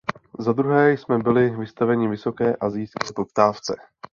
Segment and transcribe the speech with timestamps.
[0.39, 3.75] Zadruhé jsme byli vystaveni vysoké asijské poptávce.